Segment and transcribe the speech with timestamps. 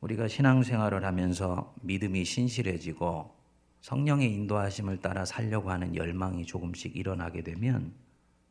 [0.00, 3.34] 우리가 신앙생활을 하면서 믿음이 신실해지고
[3.82, 7.94] 성령의 인도하심을 따라 살려고 하는 열망이 조금씩 일어나게 되면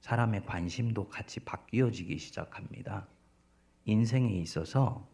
[0.01, 3.07] 사람의 관심도 같이 바뀌어지기 시작합니다.
[3.85, 5.07] 인생에 있어서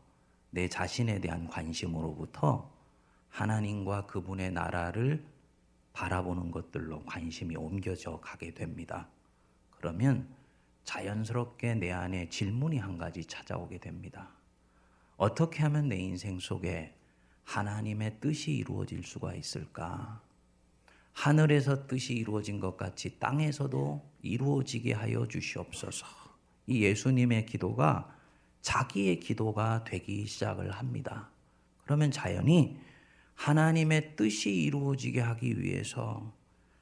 [0.52, 2.72] 내 자신에 대한 관심으로부터
[3.30, 5.26] 하나님과 그분의 나라를
[5.94, 9.08] 바라보는 것들로 관심이 옮겨져 가게 됩니다.
[9.72, 10.28] 그러면
[10.84, 14.30] 자연스럽게 내 안에 질문이 한 가지 찾아오게 됩니다.
[15.18, 16.94] 어떻게 하면 내 인생 속에
[17.44, 20.22] 하나님의 뜻이 이루어질 수가 있을까?
[21.14, 26.06] 하늘에서 뜻이 이루어진 것 같이 땅에서도 이루어지게 하여 주시옵소서.
[26.68, 28.14] 이 예수님의 기도가
[28.62, 31.30] 자기의 기도가 되기 시작을 합니다.
[31.84, 32.78] 그러면 자연히
[33.36, 36.34] 하나님의 뜻이 이루어지게 하기 위해서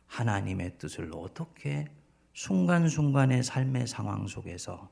[0.08, 1.86] 하나님의 뜻을 어떻게
[2.34, 4.90] 순간순간의 삶의 상황 속에서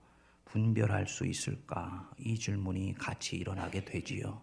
[0.51, 2.09] 분별할 수 있을까?
[2.19, 4.41] 이 질문이 같이 일어나게 되지요.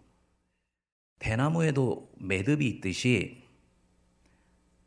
[1.19, 3.43] 대나무에도 매듭이 있듯이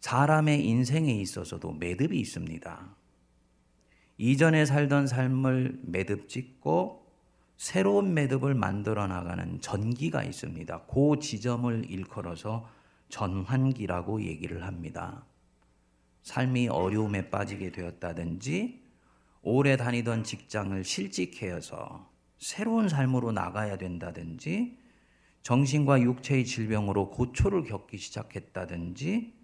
[0.01, 2.97] 사람의 인생에 있어서도 매듭이 있습니다.
[4.19, 7.07] 이전에 살던 삶을 매듭 짓고
[7.57, 10.87] 새로운 매듭을 만들어 나가는 전기가 있습니다.
[10.87, 12.69] 그 지점을 일컬어서
[13.09, 15.25] 전환기라고 얘기를 합니다.
[16.23, 18.82] 삶이 어려움에 빠지게 되었다든지
[19.45, 24.79] 오래 다니던 직장을 실직해서 새로운 삶으로 나가야 된다든지
[25.43, 29.35] 정신과 육체의 질병으로 고초를 겪기 시작했다든지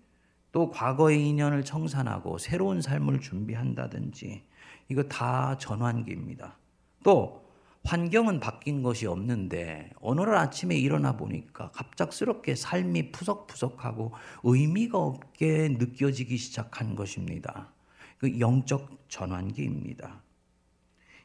[0.53, 4.45] 또 과거의 인연을 청산하고 새로운 삶을 준비한다든지
[4.89, 6.57] 이거 다 전환기입니다.
[7.03, 7.49] 또
[7.85, 14.13] 환경은 바뀐 것이 없는데 어느 날 아침에 일어나 보니까 갑작스럽게 삶이 푸석푸석하고
[14.45, 17.73] 의미가 없게 느껴지기 시작한 것입니다.
[18.19, 20.23] 그 영적 전환기입니다.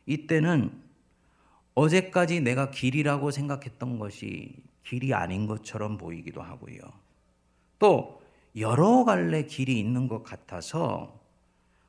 [0.06, 0.72] 이때는
[1.76, 6.80] 어제까지 내가 길이라고 생각했던 것이 길이 아닌 것처럼 보이기도 하고요.
[7.80, 8.22] 또
[8.56, 11.20] 여러 갈래 길이 있는 것 같아서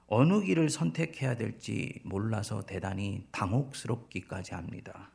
[0.06, 5.10] 어느 길을 선택해야 될지 몰라서 대단히 당혹스럽기까지 합니다.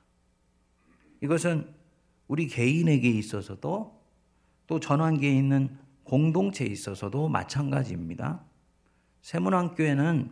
[1.22, 1.74] 이것은
[2.28, 4.00] 우리 개인에게 있어서도
[4.68, 8.44] 또 전환기에 있는 공동체에 있어서도 마찬가지입니다.
[9.22, 10.32] 세문안교회는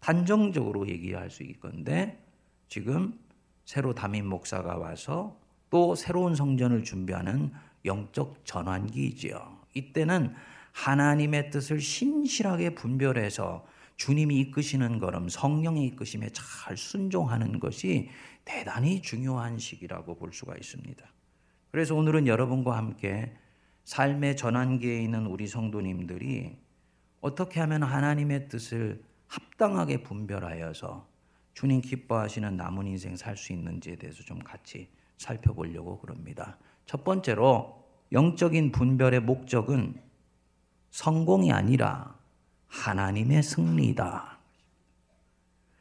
[0.00, 2.22] 단정적으로 얘기할 수 있건데
[2.68, 3.18] 지금
[3.64, 5.38] 새로 담임 목사가 와서
[5.70, 7.52] 또 새로운 성전을 준비하는
[7.84, 9.58] 영적 전환기이지요.
[9.74, 10.34] 이때는
[10.72, 13.66] 하나님의 뜻을 신실하게 분별해서
[13.96, 18.10] 주님이 이끄시는 걸음 성령의 이끄심에 잘 순종하는 것이
[18.44, 21.04] 대단히 중요한 시기라고 볼 수가 있습니다.
[21.70, 23.36] 그래서 오늘은 여러분과 함께
[23.84, 26.56] 삶의 전환기에 있는 우리 성도님들이
[27.24, 31.08] 어떻게 하면 하나님의 뜻을 합당하게 분별하여서
[31.54, 36.58] 주님 기뻐하시는 남은 인생 살 수 있는지에 대해서 좀 같이 살펴보려고 그럽니다.
[36.84, 37.82] 첫 번째로
[38.12, 40.02] 영적인 분별의 목적은
[40.90, 42.14] 성공이 아니라
[42.66, 44.38] 하나님의 승리다.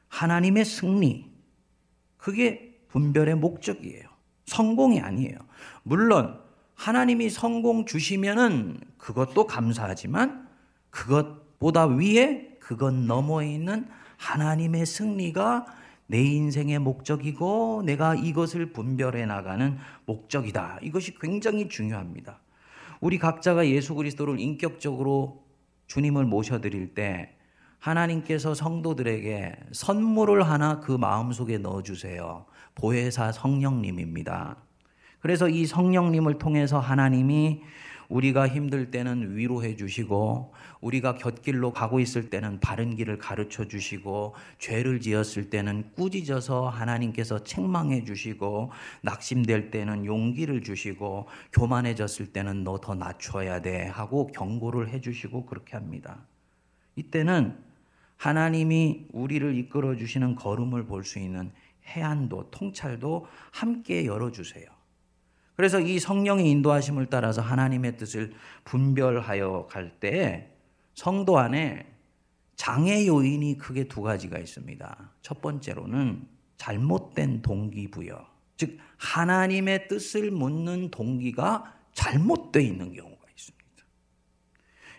[0.08, 1.30] 하나님의 승리.
[2.16, 4.08] 그게 분별의 목적이에요.
[4.46, 5.38] 성공이 아니에요.
[5.84, 6.42] 물론
[6.76, 10.53] 하나님이 성공 주시면은 그것도 감사하지만
[10.94, 13.88] 그것보다 위에 그것 너머에 있는
[14.18, 15.66] 하나님의 승리가
[16.06, 20.80] 내 인생의 목적이고 내가 이것을 분별해 나가는 목적이다.
[20.84, 22.40] 이것이 굉장히 중요합니다.
[23.02, 25.44] 우리 각자가 예수 그리스도를 인격적으로
[25.88, 27.36] 주님을 모셔드릴 때
[27.80, 32.46] 하나님께서 성도들에게 선물을 하나 그 마음속에 넣어주세요.
[32.76, 34.58] 보혜사 성령님입니다.
[35.20, 37.62] 그래서 이 성령님을 통해서 하나님이
[38.13, 45.00] 우리가 힘들 때는 위로해 주시고 우리가 곁길로 가고 있을 때는 바른 길을 가르쳐 주시고 죄를
[45.00, 48.72] 지었을 때는 꾸짖어서 하나님께서 책망해 주시고
[49.02, 55.78] 낙심될 때는 용기를 주시고 교만해졌을 때는 너 더 낮춰야 돼 하고 경고를 해 주시고 그렇게
[55.78, 56.25] 합니다.
[56.97, 57.57] 이때는
[58.18, 61.52] 하나님이 우리를 이끌어 주시는 걸음을 볼 수 있는
[61.85, 64.72] 해안도 통찰도 함께 열어 주세요.
[65.56, 68.34] 그래서 이 성령의 인도하심을 따라서 하나님의 뜻을
[68.64, 70.53] 분별하여 갈 때
[70.94, 71.85] 성도 안에
[72.55, 75.11] 장애 요인이 크게 두 가지가 있습니다.
[75.22, 76.28] 첫 번째로는
[76.58, 78.26] 잘못된 동기부여.
[78.58, 83.84] 즉 하나님의 뜻을 묻는 동기가 잘못되어 있는 경우가 있습니다.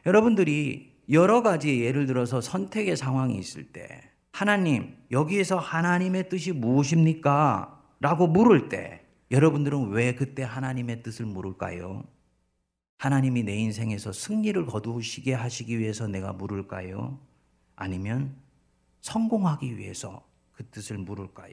[0.07, 4.03] 여러분들이 여러 가지 예를 들어서 선택의 상황이 있을 때
[4.33, 7.83] 하나님 여기에서 하나님의 뜻이 무엇입니까?
[8.01, 12.05] 라고 물을 때 여러분들은 왜 그때 하나님의 뜻을 물을까요?
[12.99, 17.19] 하나님이 내 인생에서 승리를 거두시게 하시기 위해서 내가 물을까요?
[17.77, 18.37] 아니면
[19.01, 21.53] 성공하기 위해서 그 뜻을 물을까요?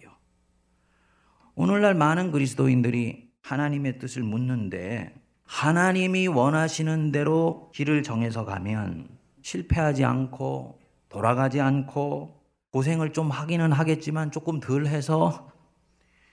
[1.56, 5.13] 오늘날 많은 그리스도인들이 하나님의 뜻을 묻는데
[5.44, 9.09] 하나님이 원하시는 대로 길을 정해서 가면
[9.41, 10.79] 실패하지 않고
[11.09, 12.41] 돌아가지 않고
[12.71, 15.51] 고생을 좀 하기는 하겠지만 조금 덜 해서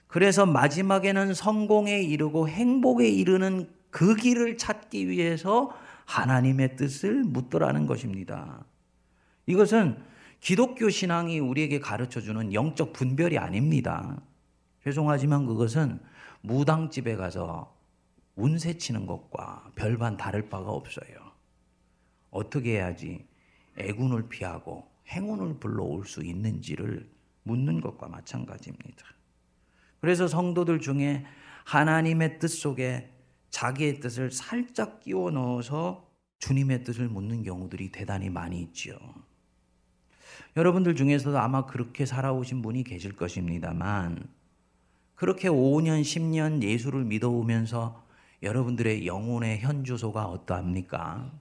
[0.09, 5.71] 그래서 마지막에는 성공에 이르고 행복에 이르는 그 길을 찾기 위해서
[6.07, 8.65] 하나님의 뜻을 묻더라는 것입니다.
[9.47, 10.03] 이것은
[10.41, 14.21] 기독교 신앙이 우리에게 가르쳐 주는 영적 분별이 아닙니다.
[14.85, 16.01] 죄송하지만 그것은
[16.41, 17.77] 무당집에 가서
[18.37, 21.33] 운세 치는 것과 별반 다를 바가 없어요.
[22.31, 23.27] 어떻게 해야지
[23.77, 27.09] 애군을 피하고 행운을 불러올 수 있는지를
[27.43, 29.05] 묻는 것과 마찬가지입니다.
[30.01, 31.25] 그래서 성도들 중에
[31.65, 33.13] 하나님의 뜻 속에
[33.51, 36.09] 자기의 뜻을 살짝 끼워 넣어서
[36.39, 38.97] 주님의 뜻을 묻는 경우들이 대단히 많이 있지요.
[40.57, 44.29] 여러분들 중에서도 아마 그렇게 살아오신 분이 계실 것입니다만,
[45.15, 48.07] 그렇게 5년, 10년 예수를 믿어오면서
[48.43, 51.33] 여러분들의 영혼의 현주소가 어떠합니까?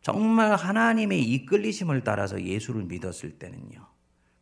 [0.00, 3.86] 정말 하나님의 이끌리심을 따라서 예수를 믿었을 때는요.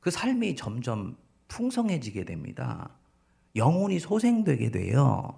[0.01, 1.17] 그 삶이 점점
[1.49, 2.91] 풍성해지게 됩니다.
[3.57, 5.35] 영혼이 소생되게 돼요.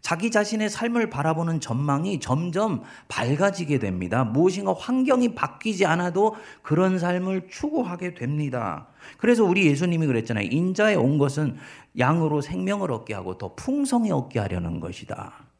[0.00, 4.24] 자기 자신의 삶을 바라보는 전망이 점점 밝아지게 됩니다.
[4.24, 8.88] 무엇인가 환경이 바뀌지 않아도 그런 삶을 추구하게 됩니다.
[9.18, 10.48] 그래서 우리 예수님이 그랬잖아요.
[10.50, 11.56] 인자에 온 것은
[11.98, 15.50] 양으로 생명을 얻게 하고 더 풍성히 얻게 하려는 것이다.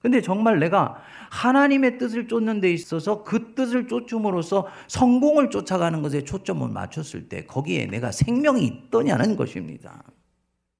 [0.00, 0.96] 근데 정말 내가
[1.30, 7.86] 하나님의 뜻을 쫓는 데 있어서 그 뜻을 쫓음으로써 성공을 쫓아가는 것에 초점을 맞췄을 때 거기에
[7.86, 10.02] 내가 생명이 있더냐는 것입니다.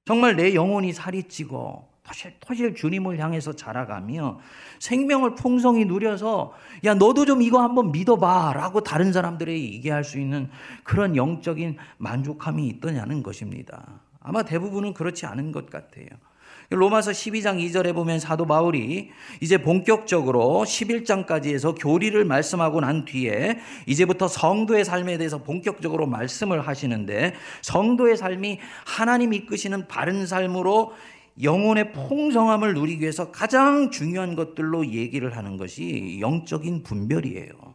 [0.05, 4.39] 정말 내 영혼이 살이 찌고 토실 토실 주님을 향해서 자라가며
[4.79, 6.53] 생명을 풍성히 누려서
[6.83, 10.49] 야 너도 좀 이거 한번 믿어봐 라고 다른 사람들에게 얘기할 수 있는
[10.83, 14.01] 그런 영적인 만족함이 있더냐는 것입니다.
[14.19, 16.07] 아마 대부분은 그렇지 않은 것 같아요.
[16.75, 19.09] 로마서 12장 2절에 보면 사도 바울이
[19.41, 27.33] 이제 본격적으로 11장까지 해서 교리를 말씀하고 난 뒤에 이제부터 성도의 삶에 대해서 본격적으로 말씀을 하시는데
[27.61, 30.93] 성도의 삶이 하나님 이끄시는 바른 삶으로
[31.41, 37.72] 영혼의 풍성함을 누리기 위해서 가장 중요한 것들로 얘기를 하는 것이 영적인 분별이에요.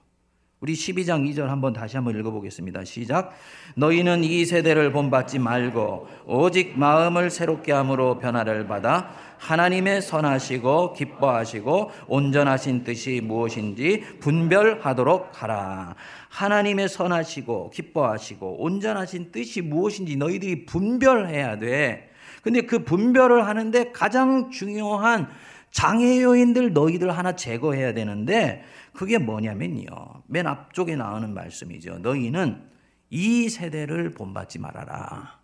[0.60, 2.84] 우리 12장 2절 한번 다시 한번 읽어보겠습니다.
[2.84, 3.32] 시작.
[3.76, 9.08] 너희는 이 세대를 본받지 말고 오직 마음을 새롭게 함으로 변화를 받아
[9.38, 15.94] 하나님의 선하시고 기뻐하시고 온전하신 뜻이 무엇인지 분별하도록 하라.
[16.28, 22.11] 하나님의 선하시고 기뻐하시고 온전하신 뜻이 무엇인지 너희들이 분별해야 돼.
[22.43, 25.29] 근데 그 분별을 하는데 가장 중요한
[25.70, 30.23] 장애 요인들 너희들 하나 제거해야 되는데 그게 뭐냐면요.
[30.26, 31.99] 맨 앞쪽에 나오는 말씀이죠.
[31.99, 32.62] 너희는
[33.11, 35.38] 이 세대를 본받지 말아라.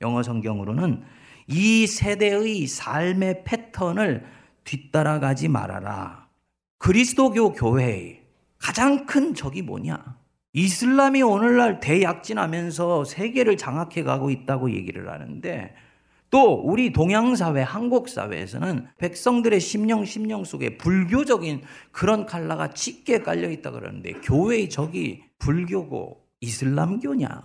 [0.00, 1.02] 영어 성경으로는
[1.46, 4.24] 이 세대의 삶의 패턴을
[4.64, 6.28] 뒤따라가지 말아라.
[6.78, 8.22] 그리스도교 교회의
[8.58, 10.18] 가장 큰 적이 뭐냐?
[10.52, 15.74] 이슬람이 오늘날 대약진하면서 세계를 장악해 가고 있다고 얘기를 하는데
[16.34, 23.48] 또 우리 동양 사회, 한국 사회에서는 백성들의 심령, 심령 속에 불교적인 그런 칼라가 짙게 깔려
[23.48, 27.40] 있다 그러는데 교회의 적이 불교고 이슬람교냐?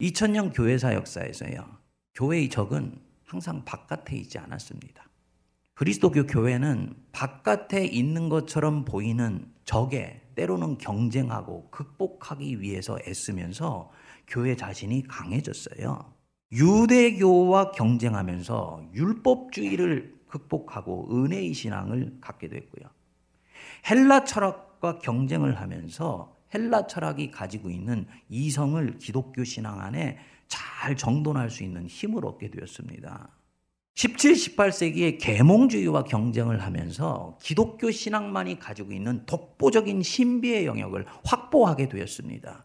[0.00, 1.66] 2000년 교회사 역사에서요.
[2.14, 5.02] 교회의 적은 항상 바깥에 있지 않았습니다.
[5.74, 13.90] 그리스도교 교회는 바깥에 있는 것처럼 보이는 적에 때로는 경쟁하고 극복하기 위해서 애쓰면서
[14.28, 16.17] 교회 자신이 강해졌어요.
[16.52, 22.88] 유대교와 경쟁하면서 율법주의를 극복하고 은혜의 신앙을 갖게 됐고요.
[23.88, 31.62] 헬라 철학과 경쟁을 하면서 헬라 철학이 가지고 있는 이성을 기독교 신앙 안에 잘 정돈할 수
[31.62, 33.30] 있는 힘을 얻게 되었습니다.
[33.94, 42.64] 17, 18세기에 계몽주의와 경쟁을 하면서 기독교 신앙만이 가지고 있는 독보적인 신비의 영역을 확보하게 되었습니다.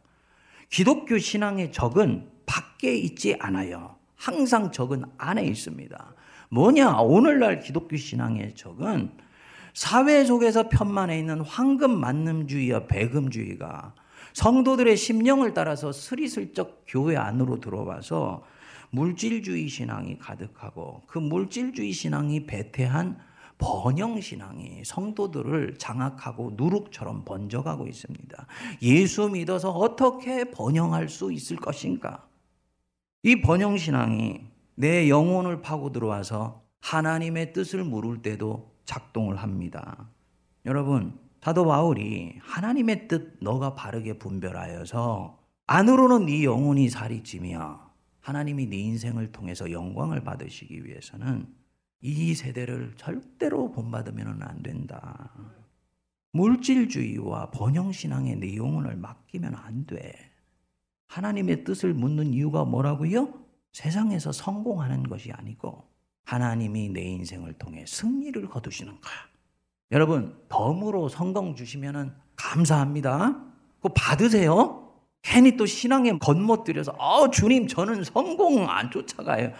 [0.74, 3.96] 기독교 신앙의 적은 밖에 있지 않아요.
[4.16, 6.16] 항상 적은 안에 있습니다.
[6.50, 6.98] 뭐냐?
[6.98, 9.12] 오늘날 기독교 신앙의 적은
[9.76, 13.94] 사회 속에서 편만해 있는 황금 만능주의와 배금주의가
[14.34, 18.44] 성도들의 심령을 따라서 스리슬쩍 교회 안으로 들어와서
[18.90, 23.20] 물질주의 신앙이 가득하고 그 물질주의 신앙이 배태한
[23.58, 28.48] 번영 신앙이 성도들을 장악하고 누룩처럼 번져가고 있습니다.
[28.82, 32.28] 예수 믿어서 어떻게 번영할 수 있을 것인가?
[33.24, 34.42] 이 번영 신앙이
[34.76, 40.10] 내 영혼을 파고 들어와서 하나님의 뜻을 물을 때도 작동을 합니다.
[40.66, 47.92] 여러분, 사도 바울이 하나님의 뜻 너가 바르게 분별하여서 안으로는 네 영혼이 살이 찌며
[48.22, 51.48] 하나님이 네 인생을 통해서 영광을 받으시기 위해서는
[52.04, 55.32] 이 세대를 절대로 본받으면 안 된다.
[56.34, 60.14] 물질주의와 번영신앙의 내용을 맡기면 안 돼.
[61.08, 63.34] 하나님의 뜻을 묻는 이유가 뭐라고요?
[63.72, 65.88] 세상에서 성공하는 것이 아니고
[66.26, 69.14] 하나님이 내 인생을 통해 승리를 거두시는 거야.
[69.92, 73.46] 여러분, 덤으로 성공 주시면 감사합니다.
[73.78, 74.83] 그거 받으세요.
[75.24, 79.52] 괜히 또 신앙에 겉멋들여서 어 주님 저는 성공 안 쫓아가요.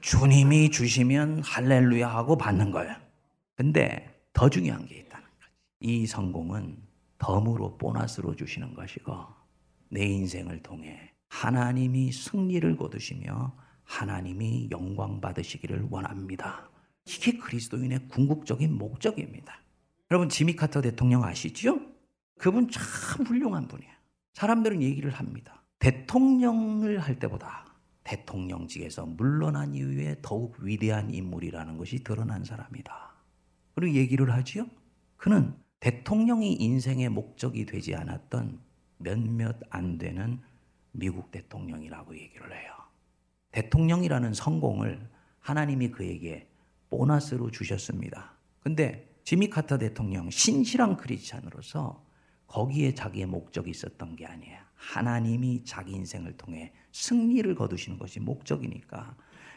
[0.00, 2.94] 주님이 주시면 할렐루야 하고 받는 거예요.
[3.56, 5.52] 근데 더 중요한 게 있다는 거지.
[5.80, 6.78] 이 성공은
[7.18, 9.12] 덤으로 보너스로 주시는 것이고
[9.90, 16.70] 내 인생을 통해 하나님이 승리를 거두시며 하나님이 영광 받으시기를 원합니다.
[17.06, 19.60] 이게 그리스도인의 궁극적인 목적입니다.
[20.10, 21.80] 여러분 지미 카터 대통령 아시죠?
[22.38, 23.97] 그분 참 훌륭한 분이에요.
[24.38, 25.64] 사람들은 얘기를 합니다.
[25.80, 33.16] 대통령을 할 때보다 대통령직에서 물러난 이후에 더욱 위대한 인물이라는 것이 드러난 사람이다.
[33.74, 34.68] 그리고 얘기를 하지요.
[35.16, 38.60] 그는 대통령이 인생의 목적이 되지 않았던
[38.98, 40.40] 몇몇 안 되는
[40.92, 42.72] 미국 대통령이라고 얘기를 해요.
[43.50, 45.04] 대통령이라는 성공을
[45.40, 46.48] 하나님이 그에게
[46.90, 48.34] 보너스로 주셨습니다.
[48.60, 52.06] 근데 지미 카터 대통령 신실한 크리스찬으로서
[52.48, 54.58] 거기에 자기의 목적이 있었던 게 아니에요.
[54.74, 59.16] 하나님이 자기 인생을 통해 승리를 거두시는 것이 목적이니까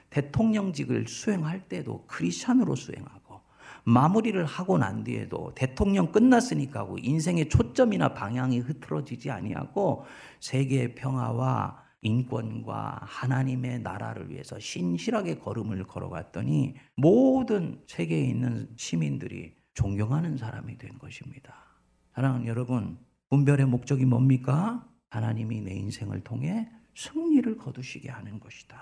[0.09, 3.41] 대통령직을 수행할 때도 크리스찬으로 수행하고
[3.83, 10.05] 마무리를 하고 난 뒤에도 대통령 끝났으니까 하고 인생의 초점이나 방향이 흐트러지지 아니하고
[10.39, 20.77] 세계의 평화와 인권과 하나님의 나라를 위해서 신실하게 걸음을 걸어갔더니 모든 세계에 있는 시민들이 존경하는 사람이
[20.77, 21.70] 된 것입니다.
[22.13, 22.97] 사랑하는 여러분,
[23.29, 24.85] 분별의 목적이 뭡니까?
[25.09, 28.77] 하나님이 내 인생을 통해 승리를 거두시게 하는 것이다.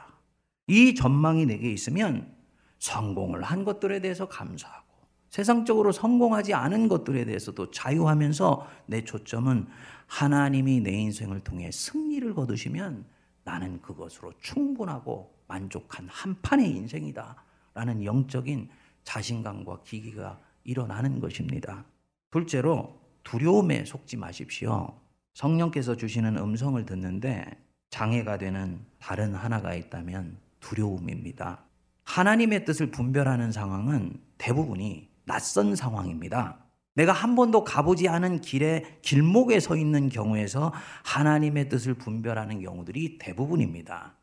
[0.68, 2.36] 이 전망이 내게 있으면
[2.80, 4.88] 성공을 한 것들에 대해서 감사하고
[5.30, 9.68] 세상적으로 성공하지 않은 것들에 대해서도 자유하면서 내 초점은
[10.08, 13.06] 하나님이 내 인생을 통해 승리를 거두시면
[13.44, 17.44] 나는 그것으로 충분하고 만족한 한 판의 인생이다.
[17.76, 18.70] 라는 영적인
[19.04, 21.86] 자신감과 기기가 일어나는 것입니다.
[22.32, 22.99] 둘째로
[23.30, 24.92] 두려움에 속지 마십시오.
[25.36, 27.46] 성령께서 주시는 음성을 듣는데
[27.92, 31.64] 장애가 되는 다른 하나가 있다면 두려움입니다.
[32.06, 36.58] 하나님의 뜻을 분별하는 상황은 대부분이 낯선 상황입니다.
[36.96, 44.16] 내가 한 번도 가보지 않은 길에 길목에 서 있는 경우에서 하나님의 뜻을 분별하는 경우들이 대부분입니다.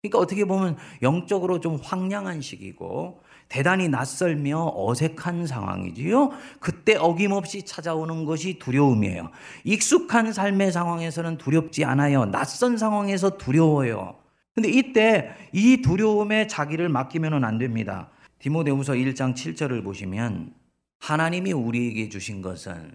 [0.00, 6.30] 그러니까 어떻게 보면 영적으로 좀 황량한 시기고 대단히 낯설며 어색한 상황이지요.
[6.60, 9.30] 그때 어김없이 찾아오는 것이 두려움이에요.
[9.64, 12.26] 익숙한 삶의 상황에서는 두렵지 않아요.
[12.26, 14.16] 낯선 상황에서 두려워요.
[14.54, 18.08] 근데 이때 이 두려움에 자기를 맡기면 안 됩니다.
[18.38, 20.52] 디모데후서 1장 7절을 보시면
[21.00, 22.92] 하나님이 우리에게 주신 것은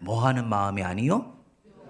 [0.00, 1.34] 뭐 하는 마음이 아니요?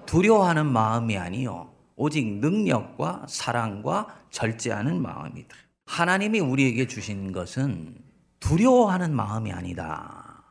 [0.07, 1.73] 두려워하는 마음이 아니요.
[1.97, 5.57] 오직 능력과 사랑과 절제하는 마음이다.
[5.87, 7.97] 하나님이 우리에게 주신 것은
[8.41, 10.43] 두려워하는 마음이 아니다.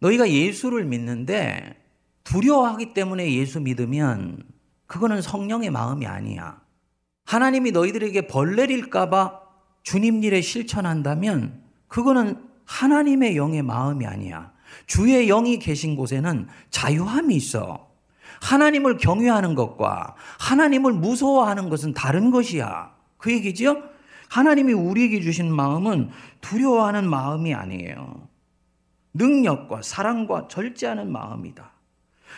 [0.00, 1.76] 너희가 예수를 믿는데
[2.24, 4.42] 두려워하기 때문에 예수 믿으면
[4.86, 6.60] 그거는 성령의 마음이 아니야.
[7.24, 9.40] 하나님이 너희들에게 벌 내릴까봐
[9.82, 14.52] 주님 일에 실천한다면 그거는 하나님의 영의 마음이 아니야.
[14.86, 17.88] 주의 영이 계신 곳에는 자유함이 있어.
[18.42, 22.94] 하나님을 경외하는 것과 하나님을 무서워하는 것은 다른 것이야.
[23.16, 23.82] 그 얘기지요?
[24.30, 26.10] 하나님이 우리에게 주신 마음은
[26.40, 28.28] 두려워하는 마음이 아니에요.
[29.12, 31.72] 능력과 사랑과 절제하는 마음이다.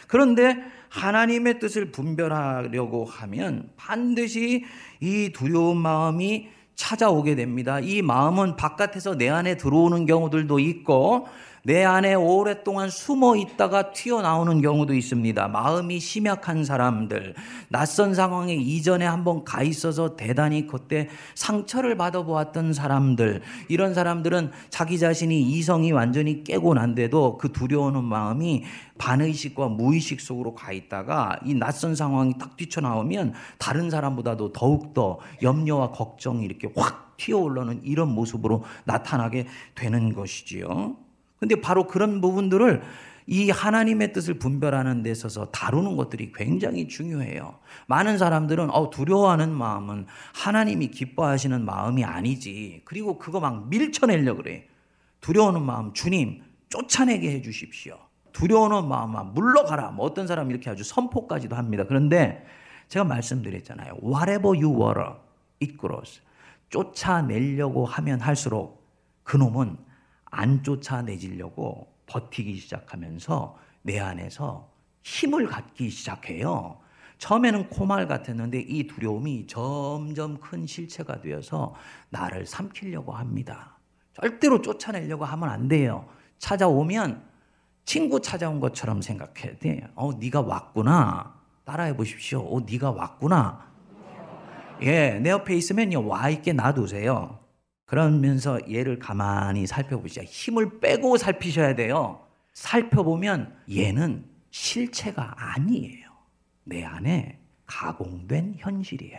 [0.08, 0.56] 그런데
[0.88, 4.64] 하나님의 뜻을 분별하려고 하면 반드시
[5.00, 7.78] 이 두려운 마음이 찾아오게 됩니다.
[7.78, 11.28] 이 마음은 바깥에서 내 안에 들어오는 경우들도 있고
[11.64, 15.47] 내 안에 오랫동안 숨어 있다가 튀어나오는 경우도 있습니다.
[15.47, 17.37] 마음이 심약한 사람들,
[17.69, 25.40] 낯선 상황에 이전에 한번 가 있어서 대단히 그때 상처를 받아보았던 사람들, 이런 사람들은 자기 자신이
[25.40, 28.64] 이성이 완전히 깨고 난데도 그 두려워하는 마음이
[28.99, 36.45] 반의식과 무의식 속으로 가 있다가 이 낯선 상황이 딱 뛰쳐나오면 다른 사람보다도 더욱더 염려와 걱정이
[36.45, 41.12] 이렇게 확 튀어올라는 이런 모습으로 나타나게 되는 것이지요.
[41.42, 42.82] 근데 바로 그런 부분들을
[43.26, 47.58] 이 하나님의 뜻을 분별하는 데 있어서 다루는 것들이 굉장히 중요해요.
[47.88, 50.06] 많은 사람들은 어, 두려워하는 마음은
[50.37, 52.82] 하나님이 기뻐하시는 마음이 아니지.
[52.84, 54.68] 그리고 그거 막 밀쳐내려 그래.
[55.20, 57.99] 두려워하는 마음 주님 쫓아내게 해 주십시오.
[58.32, 59.90] 두려워하는 마음 물러가라.
[59.90, 61.82] 뭐 어떤 사람 이렇게 아주 선포까지도 합니다.
[61.88, 62.46] 그런데
[62.87, 63.94] 제가 말씀드렸잖아요.
[64.00, 65.14] Whatever you water,
[65.61, 66.20] it grows.
[66.70, 68.87] 쫓아내려고 하면 할수록
[69.25, 69.76] 그놈은
[70.32, 74.72] 안 쫓아내지려고 버티기 시작하면서 내 안에서
[75.02, 76.80] 힘을 갖기 시작해요.
[77.18, 81.74] 처음에는 코말 같았는데 이 두려움이 점점 큰 실체가 되어서
[82.08, 83.76] 나를 삼키려고 합니다.
[84.14, 86.08] 절대로 쫓아내려고 하면 안 돼요.
[86.38, 87.22] 찾아오면
[87.84, 89.86] 친구 찾아온 것처럼 생각해야 돼.
[89.94, 91.40] 어, 네가 왔구나.
[91.64, 92.40] 따라해 보십시오.
[92.40, 93.70] 어, 네가 왔구나.
[94.80, 96.06] 예, 내 옆에 있으면요.
[96.06, 97.41] 와 있게 놔두세요.
[97.92, 100.25] 그러면서 얘를 가만히 살펴보시자.
[100.25, 102.26] 힘을 빼고 살피셔야 돼요.
[102.54, 106.08] 살펴보면 얘는 실체가 아니에요.
[106.64, 109.18] 내 안에 가공된 현실이에요.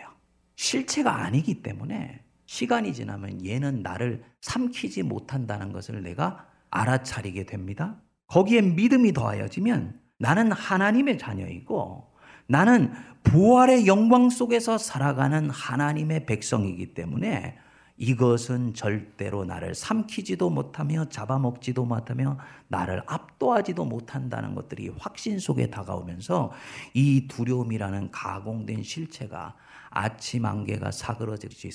[0.56, 8.02] 실체가 아니기 때문에 시간이 지나면 얘는 나를 삼키지 못한다는 것을 내가 알아차리게 됩니다.
[8.26, 12.12] 거기에 믿음이 더하여지면 나는 하나님의 자녀이고
[12.48, 17.56] 나는 부활의 영광 속에서 살아가는 하나님의 백성이기 때문에
[17.96, 26.52] 이것은 절대로 나를 삼키지도 못하며 잡아먹지도 못하며 나를 압도하지도 못한다는 것들이 확신 속에 다가오면서
[26.92, 29.54] 이 두려움이라는 가공된 실체가
[29.90, 31.70] 아침 안개가 사그러지듯이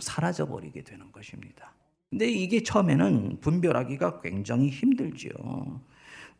[0.00, 1.72] 사라져 버리게 되는 것입니다.
[2.10, 5.32] 근데 이게 처음에는 분별하기가 굉장히 힘들지요.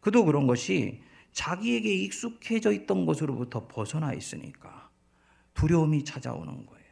[0.00, 1.00] 그도 그런 것이
[1.30, 4.90] 자기에게 익숙해져 있던 것으로부터 벗어나 있으니까
[5.54, 6.82] 두려움이 찾아오는 거예요.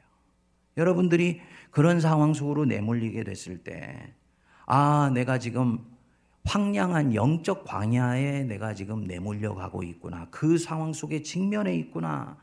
[0.76, 4.14] 여러분들이 그런 상황 속으로 내몰리게 됐을 때,
[4.66, 5.78] 아, 내가 지금
[6.44, 10.26] 황량한 영적 광야에 내가 지금 내몰려 가고 있구나.
[10.30, 12.36] 그 상황 속에 직면해 있구나.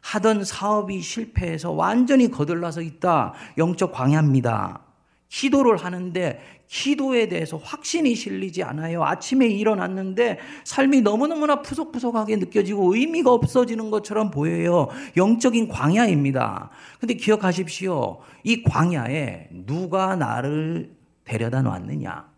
[0.00, 3.34] 하던 사업이 실패해서 완전히 거들나서 있다.
[3.56, 4.87] 영적 광야입니다.
[5.28, 9.04] 기도를 하는데 기도에 대해서 확신이 실리지 않아요.
[9.04, 14.88] 아침에 일어났는데 삶이 너무너무나 푸석푸석하게 느껴지고 의미가 없어지는 것처럼 보여요.
[15.16, 16.70] 영적인 광야입니다.
[17.00, 18.20] 근데 기억하십시오.
[18.44, 22.30] 이 광야에 누가 나를 데려다 놨느냐?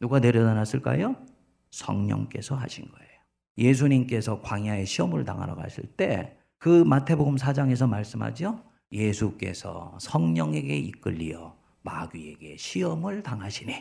[0.00, 1.16] 누가 데려다 놨을까요?
[1.70, 3.10] 성령께서 하신 거예요.
[3.58, 8.58] 예수님께서 광야에 시험을 당하러 가실 때 그 마태복음 4장에서 말씀하죠.
[8.90, 13.74] 예수께서 성령에게 이끌리어 마귀에게 시험을 당하시니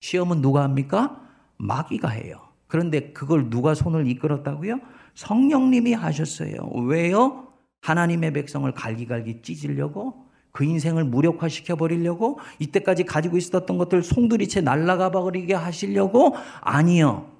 [0.00, 1.20] 시험은 누가 합니까?
[1.58, 2.40] 마귀가 해요.
[2.66, 4.80] 그런데 그걸 누가 손을 이끌었다고요?
[5.14, 6.56] 성령님이 하셨어요.
[6.86, 7.52] 왜요?
[7.82, 15.54] 하나님의 백성을 갈기갈기 찢으려고 그 인생을 무력화시켜 버리려고 이때까지 가지고 있었던 것들 송두리째 날아가 버리게
[15.54, 17.30] 하시려고 아니요.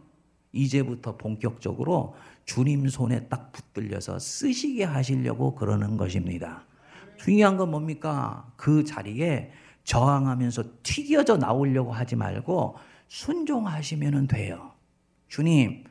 [0.53, 6.65] 이제부터 본격적으로 주님 손에 딱 붙들려서 쓰시게 하시려고 그러는 것입니다.
[7.17, 8.51] 중요한 건 뭡니까?
[8.57, 9.53] 그 자리에
[9.85, 12.77] 저항하면서 튀겨져 나오려고 하지 말고
[13.09, 14.73] 순종하시면 돼요.
[15.29, 15.85] 주님,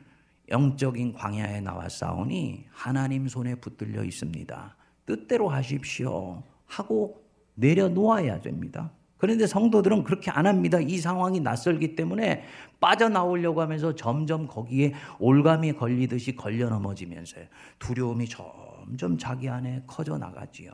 [0.48, 4.76] 영적인 광야에 나왔사오니 하나님 손에 붙들려 있습니다.
[5.06, 6.42] 뜻대로 하십시오.
[6.66, 7.22] 하고
[7.54, 8.90] 내려놓아야 됩니다.
[9.16, 10.80] 그런데 성도들은 그렇게 안 합니다.
[10.80, 12.44] 이 상황이 낯설기 때문에
[12.80, 17.36] 빠져나오려고 하면서 점점 거기에 올감이 걸리듯이 걸려 넘어지면서
[17.78, 20.72] 두려움이 점점 자기 안에 커져 나가지요.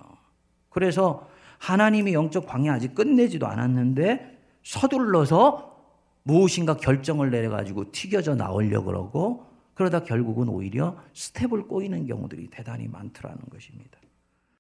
[0.68, 5.76] 그래서 하나님이 영적 광야 아직 끝내지도 않았는데 서둘러서
[6.22, 13.98] 무엇인가 결정을 내려가지고 튀겨져 나오려 그러고 그러다 결국은 오히려 스텝을 꼬이는 경우들이 대단히 많더라는 것입니다.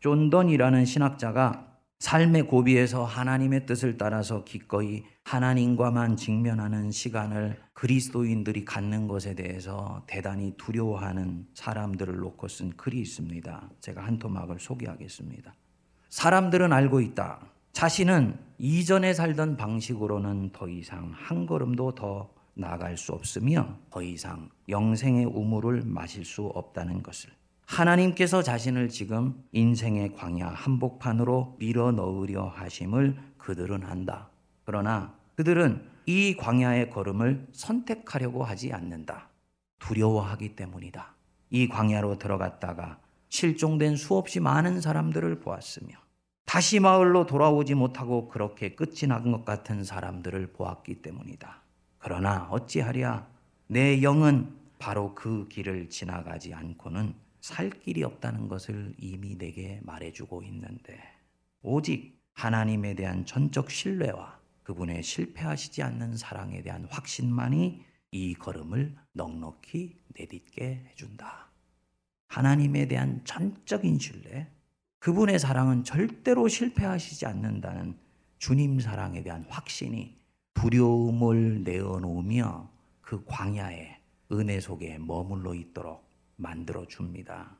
[0.00, 10.04] 존던이라는 신학자가 삶의 고비에서 하나님의 뜻을 따라서 기꺼이 하나님과만 직면하는 시간을 그리스도인들이 갖는 것에 대해서
[10.06, 13.70] 대단히 두려워하는 사람들을 놓고 쓴 글이 있습니다.
[13.80, 15.54] 제가 한 토막을 소개하겠습니다.
[16.16, 17.40] 사람들은 알고 있다.
[17.72, 25.26] 자신은 이전에 살던 방식으로는 더 이상 한 걸음도 더 나갈 수 없으며 더 이상 영생의
[25.26, 27.28] 우물을 마실 수 없다는 것을
[27.66, 34.30] 하나님께서 자신을 지금 인생의 광야 한복판으로 밀어 넣으려 하심을 그들은 한다.
[34.64, 39.28] 그러나 그들은 이 광야의 걸음을 선택하려고 하지 않는다.
[39.80, 41.14] 두려워하기 때문이다.
[41.50, 46.05] 이 광야로 들어갔다가 실종된 수없이 많은 사람들을 보았으며
[46.46, 51.62] 다시 마을로 돌아오지 못하고 그렇게 끝이 난 것 같은 사람들을 보았기 때문이다.
[51.98, 53.28] 그러나 어찌하랴
[53.66, 60.98] 내 영은 바로 그 길을 지나가지 않고는 살 길이 없다는 것을 이미 내게 말해주고 있는데
[61.62, 67.82] 오직 하나님에 대한 전적 신뢰와 그분의 실패하시지 않는 사랑에 대한 확신만이
[68.12, 71.50] 이 걸음을 넉넉히 내딛게 해준다.
[72.28, 74.48] 하나님에 대한 전적인 신뢰,
[74.98, 77.96] 그분의 사랑은 절대로 실패하시지 않는다는
[78.38, 80.16] 주님 사랑에 대한 확신이
[80.54, 83.96] 두려움을 내어놓으며 그 광야에
[84.32, 86.04] 은혜 속에 머물러 있도록
[86.36, 87.56] 만들어 줍니다.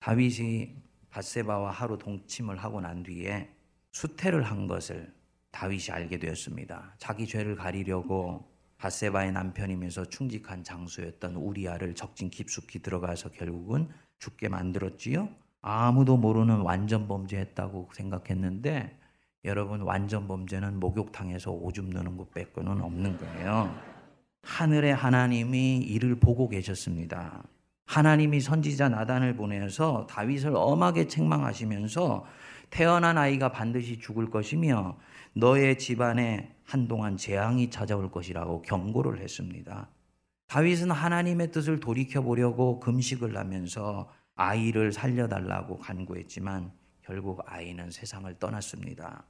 [0.00, 0.76] 다윗이
[1.10, 3.48] 바세바와 하루 동침을 하고 난 뒤에
[3.92, 5.14] 수태를 한 것을
[5.50, 6.94] 다윗이 알게 되었습니다.
[6.98, 15.28] 자기 죄를 가리려고 바세바의 남편이면서 충직한 장수였던 우리아를 적진 깊숙이 들어가서 결국은 죽게 만들었지요.
[15.60, 18.96] 아무도 모르는 완전 범죄했다고 생각했는데
[19.44, 23.74] 여러분 완전 범죄는 목욕탕에서 오줌 누는 것 빼고는 없는 거예요.
[24.42, 27.42] 하늘의 하나님이 이를 보고 계셨습니다.
[27.86, 32.26] 하나님이 선지자 나단을 보내서 다윗을 엄하게 책망하시면서
[32.70, 34.96] 태어난 아이가 반드시 죽을 것이며
[35.34, 39.88] 너의 집안에 한동안 재앙이 찾아올 것이라고 경고를 했습니다.
[40.48, 46.70] 다윗은 하나님의 뜻을 돌이켜 보려고 금식을 하면서 아이를 살려달라고 간구했지만
[47.02, 49.24] 결국 아이는 세상을 떠났습니다.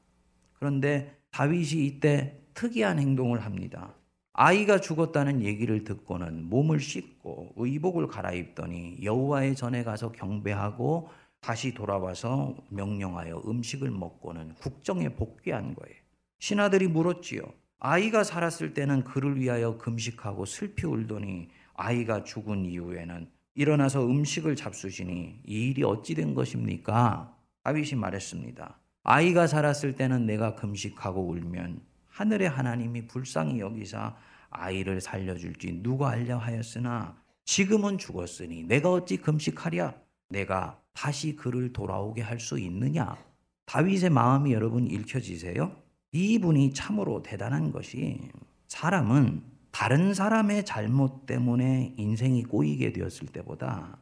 [0.53, 3.95] 그런데 다윗이 이때 특이한 행동을 합니다.
[4.35, 11.09] 아이가 죽었다는 얘기를 듣고는 몸을 씻고 의복을 갈아입더니 여호와의 전에 가서 경배하고
[11.41, 15.97] 다시 돌아와서 명령하여 음식을 먹고는 국정에 복귀한 거예요.
[16.41, 17.43] 신하들이 물었지요.
[17.79, 25.71] 아이가 살았을 때는 그를 위하여 금식하고 슬피 울더니 아이가 죽은 이후에는 일어나서 음식을 잡수시니 이
[25.71, 27.37] 일이 어찌 된 것입니까?
[27.65, 28.79] 다윗이 말했습니다.
[29.03, 34.15] 아이가 살았을 때는 내가 금식하고 울면 하늘의 하나님이 불쌍히 여기사
[34.51, 39.93] 아이를 살려줄지 누가 알려 하였으나 지금은 죽었으니 내가 어찌 금식하랴?
[40.29, 43.17] 내가 다시 그를 돌아오게 할 수 있느냐?
[43.65, 45.75] 다윗의 마음이 여러분 읽혀지세요?
[46.13, 48.21] 이분이 참으로 대단한 것이
[48.69, 53.99] 사람은 다른 사람의 잘못 때문에 인생이 꼬이게 되었을 때보다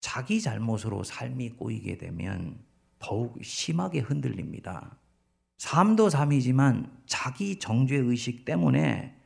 [0.00, 2.58] 자기 잘못으로 삶이 꼬이게 되면
[2.98, 4.96] 더욱 심하게 흔들립니다.
[5.58, 9.16] 삶도 삶이지만 자기 정죄 의식 때문에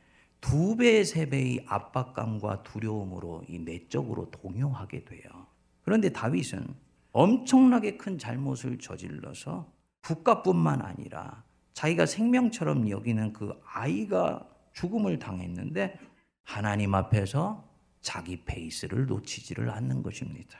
[0.41, 5.47] 두 배, 세 배의 압박감과 두려움으로 이 내적으로 동요하게 돼요.
[5.81, 6.67] 그런데 다윗은
[7.13, 9.71] 엄청나게 큰 잘못을 저질러서
[10.03, 15.97] 국가뿐만 아니라 자기가 생명처럼 여기는 그 아이가 죽음을 당했는데
[16.43, 17.67] 하나님 앞에서
[18.01, 20.59] 자기 페이스를 놓치지를 않는 것입니다.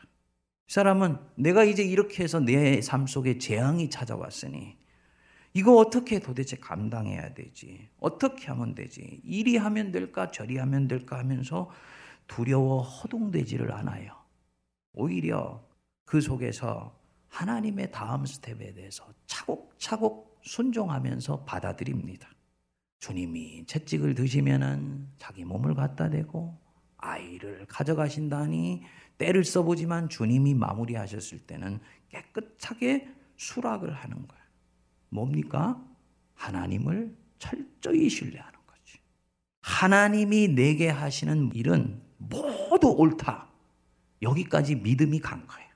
[0.68, 4.78] 이 사람은 내가 이제 이렇게 해서 내 삶 속에 재앙이 찾아왔으니
[5.54, 7.88] 이거 어떻게 도대체 감당해야 되지?
[8.00, 9.22] 어떻게 하면 되지?
[9.24, 10.32] 이리 하면 될까?
[10.32, 11.18] 저리 하면 될까?
[11.20, 11.70] 하면서
[12.28, 14.12] 두려워 허둥대지를 않아요.
[14.94, 15.64] 오히려
[16.04, 16.98] 그 속에서
[17.30, 22.35] 하나님의 다음 스텝에 대해서 차곡차곡 순종하면서 받아들입니다.
[23.00, 26.58] 주님이 채찍을 드시면은 자기 몸을 갖다 대고
[26.98, 28.84] 아이를 가져가신다니
[29.18, 31.80] 때를 써보지만 주님이 마무리하셨을 때는
[32.10, 34.44] 깨끗하게 수락을 하는 거예요.
[35.10, 35.82] 뭡니까?
[36.34, 39.00] 하나님을 철저히 신뢰하는 거지.
[39.62, 43.48] 하나님이 내게 하시는 일은 모두 옳다.
[44.22, 45.70] 여기까지 믿음이 간 거예요.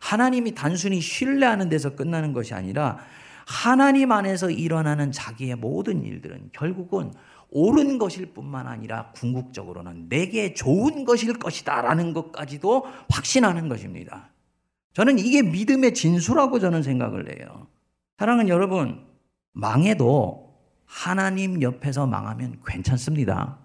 [0.00, 2.98] 하나님이 단순히 신뢰하는 데서 끝나는 것이 아니라
[3.46, 7.12] 하나님 안에서 일어나는 자기의 모든 일들은 결국은
[7.50, 14.30] 옳은 것일 뿐만 아니라 궁극적으로는 내게 좋은 것일 것이다 라는 것까지도 확신하는 것입니다.
[14.94, 17.68] 저는 이게 믿음의 진수라고 저는 생각을 해요.
[18.18, 19.06] 사랑은 여러분,
[19.52, 20.52] 망해도
[20.84, 23.58] 하나님 옆에서 망하면 괜찮습니다.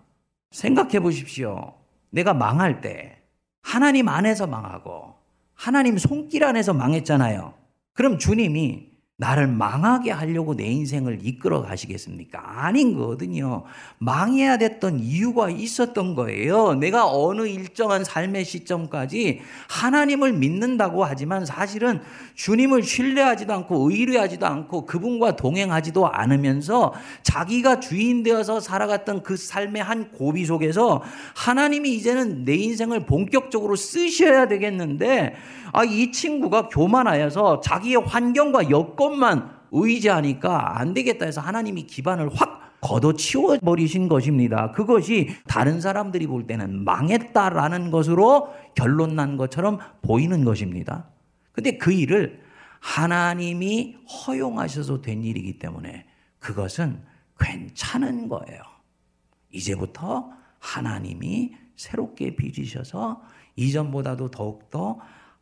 [0.51, 1.73] 생각해 보십시오.
[2.11, 3.17] 내가 망할 때
[3.63, 5.15] 하나님 안에서 망하고
[5.55, 7.55] 하나님 손길 안에서 망했잖아요.
[7.93, 8.90] 그럼 주님이
[9.21, 12.41] 나를 망하게 하려고 내 인생을 이끌어 가시겠습니까?
[12.43, 13.65] 아닌 거거든요.
[13.99, 16.73] 망해야 됐던 이유가 있었던 거예요.
[16.73, 22.01] 내가 어느 일정한 삶의 시점까지 하나님을 믿는다고 하지만 사실은
[22.33, 30.11] 주님을 신뢰하지도 않고 의뢰하지도 않고 그분과 동행하지도 않으면서 자기가 주인 되어서 살아갔던 그 삶의 한
[30.13, 31.03] 고비 속에서
[31.35, 35.35] 하나님이 이제는 내 인생을 본격적으로 쓰셔야 되겠는데
[35.73, 42.61] 아, 이 친구가 교만하여서 자기의 환경과 여건 만 의지하니까 안 되겠다 해서 하나님이 기반을 확
[42.81, 44.71] 걷어치워 버리신 것입니다.
[44.71, 51.05] 그것이 다른 사람들이 볼 때는 망했다라는 것으로 결론 난 것처럼 보이는 것입니다.
[51.51, 52.41] 근데 그 일을
[52.79, 56.05] 하나님이 허용하셔서 된 일이기 때문에
[56.39, 56.99] 그것은
[57.39, 58.61] 괜찮은 거예요.
[59.51, 63.21] 이제부터 하나님이 새롭게 빚으셔서
[63.55, 64.99] 이전보다도 더욱더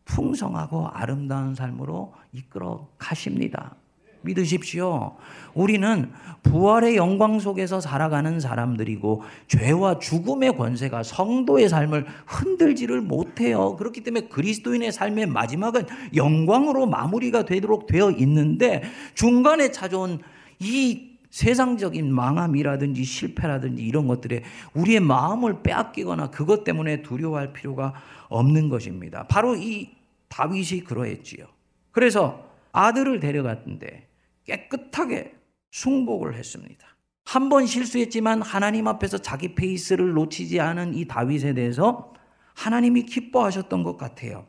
[0.10, 3.76] 풍성하고 아름다운 삶으로 이끌어 가십니다.
[4.22, 5.15] 믿으십시오.
[5.54, 6.12] 우리는
[6.43, 13.78] 부활의 영광 속에서 살아가는 사람들이고 죄와 죽음의 권세가 성도의 삶을 흔들지를 못해요.
[13.78, 20.19] 그렇기 때문에 그리스도인의 삶의 마지막은 영광으로 마무리가 되도록 되어 있는데 중간에 찾아온
[20.60, 24.43] 이 세상적인 망함이라든지 실패라든지 이런 것들에
[24.74, 27.93] 우리의 마음을 빼앗기거나 그것 때문에 두려워할 필요가
[28.30, 29.26] 없는 것입니다.
[29.30, 29.99] 바로 이
[30.30, 31.46] 다윗이 그러했지요.
[31.92, 34.08] 그래서 아들을 데려갔는데
[34.46, 35.36] 깨끗하게
[35.72, 36.88] 승복을 했습니다.
[37.26, 42.13] 한 번 실수했지만 하나님 앞에서 자기 페이스를 놓치지 않은 이 다윗에 대해서
[42.56, 44.48] 하나님이 기뻐하셨던 것 같아요.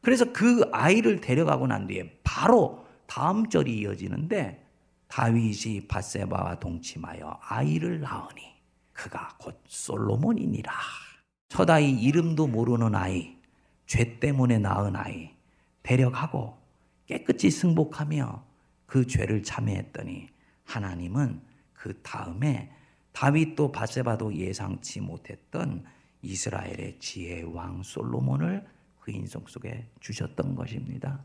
[0.00, 4.64] 그래서 그 아이를 데려가고 난 뒤에 바로 다음 절이 이어지는데
[5.08, 8.42] 다윗이 바세바와 동침하여 아이를 낳으니
[8.92, 10.72] 그가 곧 솔로몬이니라.
[11.48, 13.36] 첫 아이 이름도 모르는 아이,
[13.90, 15.30] 죄 때문에 낳은 아이
[15.82, 16.56] 데려가고
[17.06, 18.44] 깨끗이 승복하며
[18.86, 20.28] 그 죄를 참여했더니
[20.62, 21.40] 하나님은
[21.72, 22.70] 그 다음에
[23.10, 25.84] 다윗도 바세바도 예상치 못했던
[26.22, 28.64] 이스라엘의 지혜 왕 솔로몬을
[29.00, 31.24] 그 인성 속에 주셨던 것입니다.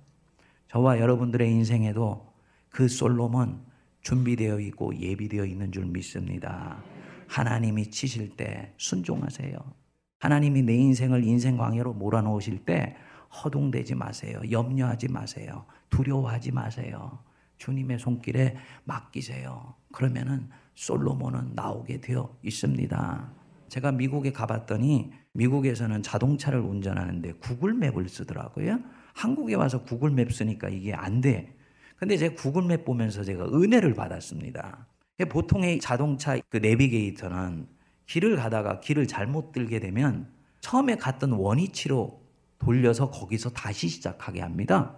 [0.68, 2.34] 저와 여러분들의 인생에도
[2.70, 3.64] 그 솔로몬
[4.02, 6.84] 준비되어 있고 예비되어 있는 줄 믿습니다.
[7.28, 9.85] 하나님이 치실 때 순종하세요.
[10.26, 12.96] 하나님이 내 인생을 인생 광야로 몰아놓으실 때
[13.32, 14.42] 허둥대지 마세요.
[14.50, 15.66] 염려하지 마세요.
[15.92, 17.20] 두려워하지 마세요.
[17.60, 19.76] 주님의 손길에 맡기세요.
[19.92, 23.34] 그러면은 솔로몬은 나오게 되어 있습니다.
[23.68, 28.80] 제가 미국에 가봤더니 미국에서는 자동차를 운전하는데 구글맵을 쓰더라고요.
[29.14, 31.56] 한국에 와서 구글맵 쓰니까 이게 안 돼.
[31.98, 34.88] 근데 제가 구글맵 보면서 제가 은혜를 받았습니다.
[35.30, 37.75] 보통의 자동차 그 내비게이터는
[38.08, 42.22] 길을 가다가 길을 잘못 들게 되면 처음에 갔던 원위치로
[42.60, 44.96] 돌려서 거기서 다시 시작하게 합니다.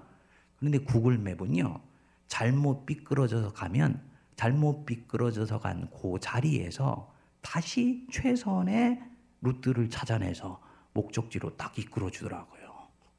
[0.57, 1.81] 그런데 구글 맵은요,
[2.27, 4.01] 잘못 삐끄러져서 가면
[4.35, 8.99] 잘못 삐끄러져서 간 그 자리에서 다시 최선의
[9.41, 10.61] 루트를 찾아내서
[10.93, 12.67] 목적지로 딱 이끌어 주더라고요.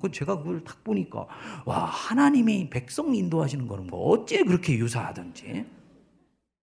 [0.01, 1.27] 그 제가 그걸 딱 보니까
[1.67, 5.67] 와 하나님이 백성 인도하시는 거는 뭐 어째 그렇게 유사하든지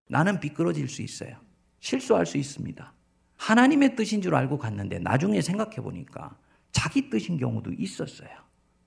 [0.08, 1.36] 나는 비끄러질 수 있어요.
[1.80, 2.92] 실수할 수 있습니다.
[3.36, 6.36] 하나님의 뜻인 줄 알고 갔는데 나중에 생각해 보니까
[6.72, 8.30] 자기 뜻인 경우도 있었어요.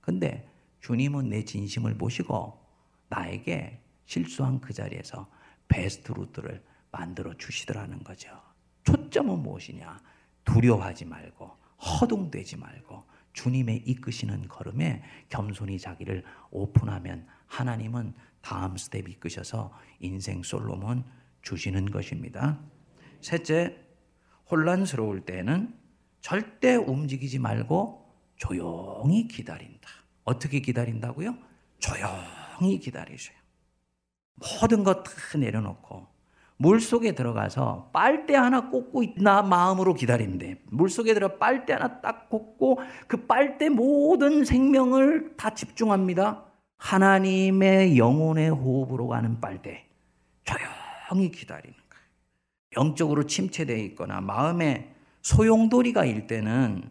[0.00, 0.48] 근데
[0.80, 2.58] 주님은 내 진심을 보시고
[3.08, 5.28] 나에게 실수한 그 자리에서
[5.68, 8.30] 베스트 루트를 만들어 주시더라는 거죠.
[8.84, 10.00] 초점은 무엇이냐?
[10.44, 20.42] 두려워하지 말고 허둥대지 말고 주님의 이끄시는 걸음에 겸손히 자기를 오픈하면 하나님은 다음 스텝 이끄셔서 인생
[20.42, 21.04] 솔루션
[21.42, 22.58] 주시는 것입니다.
[23.20, 23.87] 셋째,
[24.50, 25.74] 혼란스러울 때는
[26.20, 28.04] 절대 움직이지 말고
[28.36, 29.88] 조용히 기다린다.
[30.24, 31.36] 어떻게 기다린다고요?
[31.78, 33.36] 조용히 기다리세요.
[34.60, 36.06] 모든 것 다 내려놓고
[36.60, 40.62] 물 속에 들어가서 빨대 하나 꽂고 있나 마음으로 기다린대.
[40.70, 46.44] 물 속에 들어 빨대 하나 딱 꽂고 그 빨대 모든 생명을 다 집중합니다.
[46.78, 49.86] 하나님의 영혼의 호흡으로 가는 빨대.
[50.44, 51.76] 조용히 기다리는.
[52.76, 56.82] 영적으로 침체되어 있거나 마음에 소용돌이가 일 때는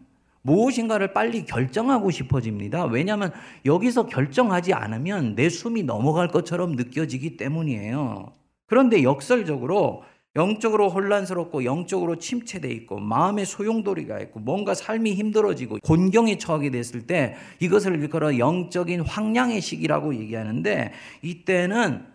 [0.42, 2.86] 무엇인가를 빨리 결정하고 싶어집니다.
[2.86, 3.32] 왜냐하면
[3.66, 8.32] 여기서 결정하지 않으면 내 숨이 넘어갈 것처럼 느껴지기 때문이에요.
[8.66, 10.04] 그런데 역설적으로
[10.36, 17.34] 영적으로 혼란스럽고 영적으로 침체돼 있고 마음의 소용돌이가 있고 뭔가 삶이 힘들어지고 곤경에 처하게 됐을 때
[17.60, 22.06] 이것을 일컬어 영적인 황량의 시기라고 얘기하는데 이때는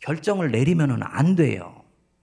[0.00, 1.77] 결정을 내리면은 안 돼요.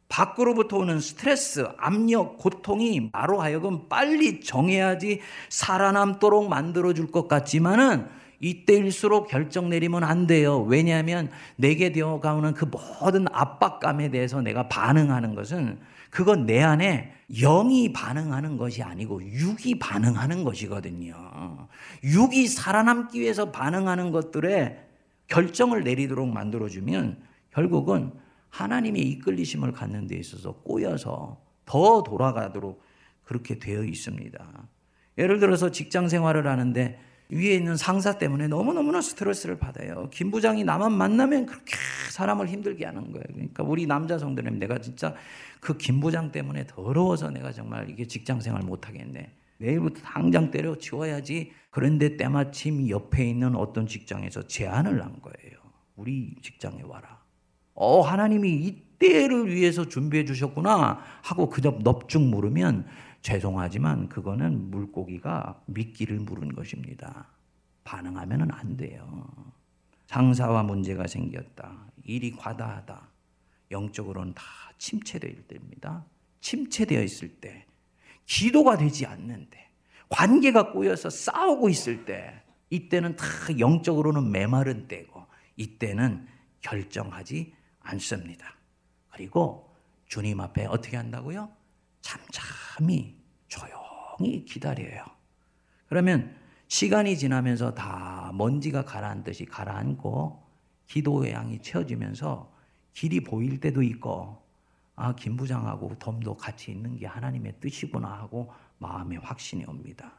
[0.08, 8.08] 밖으로부터 오는 스트레스, 압력, 고통이 나로 하여금 빨리 정해야지 살아남도록 만들어 줄 것 같지만은
[8.40, 10.62] 이때일수록 결정 내리면 안 돼요.
[10.62, 18.58] 왜냐하면 내게 되어가는 그 모든 압박감에 대해서 내가 반응하는 것은 그건 내 안에 영이 반응하는
[18.58, 21.68] 것이 아니고 육이 반응하는 것이거든요.
[22.04, 24.80] 육이 살아남기 위해서 반응하는 것들에
[25.28, 27.18] 결정을 내리도록 만들어주면
[27.52, 28.12] 결국은
[28.56, 32.82] 하나님의 이끌리심을 갖는 데 있어서 꼬여서 더 돌아가도록
[33.24, 34.68] 그렇게 되어 있습니다.
[35.18, 40.10] 예를 들어서 직장 생활을 하는데 위에 있는 상사 때문에 너무너무나 스트레스를 받아요.
[40.12, 41.76] 김 부장이 나만 만나면 그렇게
[42.12, 43.26] 사람을 힘들게 하는 거예요.
[43.34, 45.16] 그러니까 우리 남자 성도님 내가 진짜
[45.60, 49.32] 그 김 부장 때문에 더러워서 내가 정말 이게 직장 생활 못 하겠네.
[49.58, 51.52] 내일부터 당장 때려 치워야지.
[51.72, 55.60] 그런데 때마침 옆에 있는 어떤 직장에서 제안을 한 거예요.
[55.96, 57.25] 우리 직장에 와라.
[57.76, 62.88] 어, 하나님이 이때를 위해서 준비해 주셨구나 하고 그저 넙죽 물으면
[63.22, 67.28] 죄송하지만 그거는 물고기가 미끼를 물은 것입니다.
[67.84, 69.28] 반응하면 안 돼요.
[70.08, 71.92] 장사와 문제가 생겼다.
[72.04, 73.10] 일이 과다하다.
[73.72, 74.44] 영적으로는 다
[74.78, 76.06] 침체될 때입니다.
[76.42, 77.66] 침체되어 있을 때,
[78.26, 79.70] 기도가 되지 않는데,
[80.10, 83.26] 관계가 꼬여서 싸우고 있을 때, 이때는 다
[83.58, 85.26] 영적으로는 메마른 때고,
[85.58, 86.28] 이때는
[86.62, 87.54] 결정하지
[87.86, 88.56] 않습니다.
[89.12, 89.74] 그리고
[90.08, 91.50] 주님 앞에 어떻게 한다고요?
[92.02, 93.18] 잠잠히
[93.48, 95.04] 조용히 기다려요.
[95.88, 96.36] 그러면
[96.68, 100.44] 시간이 지나면서 다 먼지가 가라앉듯이 가라앉고
[100.88, 102.52] 기도의 양이 채워지면서
[102.94, 104.42] 길이 보일 때도 있고
[104.96, 110.14] 아, 김 부장하고 덤도 같이 있는 게 하나님의 뜻이구나 하고 마음에 확신이 옵니다.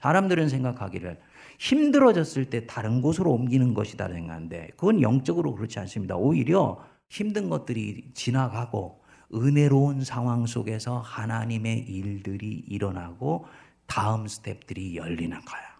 [0.00, 1.20] 사람들은 생각하기를
[1.58, 6.16] 힘들어졌을 때 다른 곳으로 옮기는 것이다 생각하는데 그건 영적으로 그렇지 않습니다.
[6.16, 9.02] 오히려 힘든 것들이 지나가고
[9.34, 13.46] 은혜로운 상황 속에서 하나님의 일들이 일어나고
[13.86, 15.76] 다음 스텝들이 열리는 거야.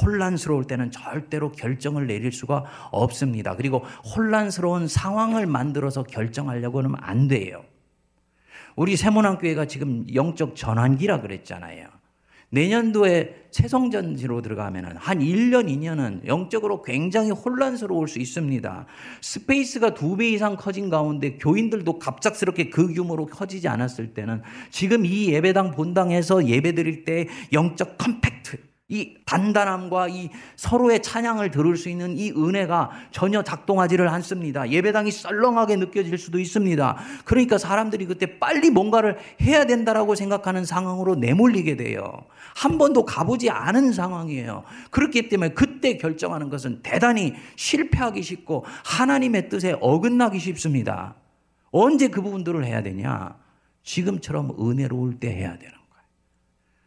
[0.00, 3.54] 혼란스러울 때는 절대로 결정을 내릴 수가 없습니다.
[3.56, 3.78] 그리고
[4.16, 7.64] 혼란스러운 상황을 만들어서 결정하려고 하면 안 돼요.
[8.76, 11.88] 우리 새문안교회가 지금 영적 전환기라 그랬잖아요.
[12.50, 18.86] 내년도에 새성전지로 들어가면 한 1년, 2년은 영적으로 굉장히 혼란스러울 수 있습니다.
[19.20, 25.32] space가 두 배 이상 커진 가운데 교인들도 갑작스럽게 그 규모로 커지지 않았을 때는 지금 이
[25.32, 32.18] 예배당 본당에서 예배 드릴 때 영적 compact, 이 단단함과 이 서로의 찬양을 들을 수 있는
[32.18, 34.70] 이 은혜가 전혀 작동하지를 않습니다.
[34.70, 36.96] 예배당이 썰렁하게 느껴질 수도 있습니다.
[37.24, 42.26] 그러니까 사람들이 그때 빨리 뭔가를 해야 된다라고 생각하는 상황으로 내몰리게 돼요.
[42.54, 44.64] 한 번도 가보지 않은 상황이에요.
[44.90, 51.14] 그렇기 때문에 그때 결정하는 것은 대단히 실패하기 쉽고 하나님의 뜻에 어긋나기 쉽습니다.
[51.70, 53.34] 언제 그 부분들을 해야 되냐?
[53.82, 55.83] 지금처럼 은혜로울 때 해야 되는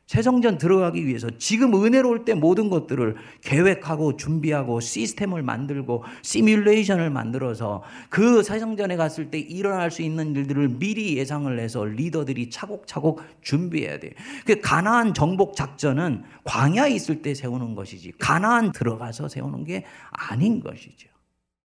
[0.08, 8.42] 새성전 들어가기 위해서 지금 은혜로울 때 모든 것들을 계획하고 준비하고 시스템을 만들고 시뮬레이션을 만들어서 그
[8.42, 14.12] 새성전에 갔을 때 일어날 수 있는 일들을 미리 예상을 해서 리더들이 차곡차곡 준비해야 돼요.
[14.46, 21.07] 그 가나안 정복 작전은 광야에 있을 때 세우는 것이지 가나안 들어가서 세우는 게 아닌 것이죠.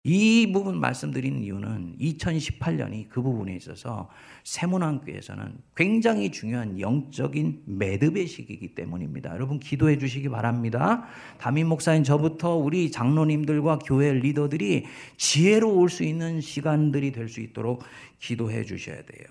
[0.04, 4.10] 이 부분 말씀드리는 이유는 2018년이 그 부분에 있어서
[4.44, 9.30] 세문안교에서는 굉장히 중요한 영적인 매듭의 시기이기 때문입니다.
[9.30, 11.06] 여러분 기도해 주시기 바랍니다.
[11.38, 14.86] 담임 목사인 저부터 우리 장로님들과 교회 리더들이
[15.18, 17.84] 지혜로 올 수 있는 시간들이 될 수 있도록
[18.20, 19.26] 기도해 주셔야 돼요.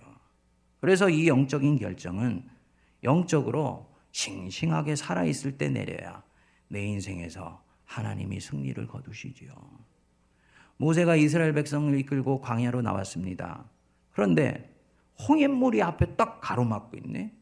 [0.80, 2.44] 그래서 이 영적인 결정은
[3.02, 6.22] 영적으로 싱싱하게 살아있을 때 내려야
[6.68, 9.50] 내 인생에서 하나님이 승리를 거두시지요.
[10.80, 13.64] 모세가 이스라엘 백성을 이끌고 광야로 나왔습니다.
[14.12, 14.70] 그런데
[15.28, 17.32] 홍해물이 앞에 딱 가로막고 있네.